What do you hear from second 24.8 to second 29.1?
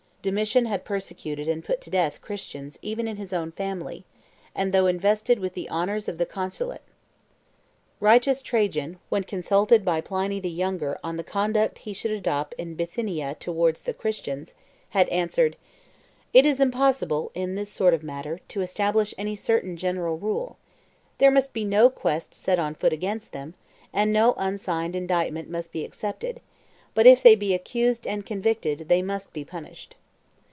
indictment must be accepted; but if they be accused and convicted, they